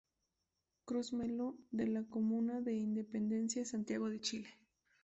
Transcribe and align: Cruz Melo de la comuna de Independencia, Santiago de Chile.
Cruz 0.85 1.13
Melo 1.13 1.59
de 1.69 1.85
la 1.85 2.01
comuna 2.01 2.59
de 2.59 2.73
Independencia, 2.73 3.65
Santiago 3.65 4.09
de 4.09 4.19
Chile. 4.19 4.49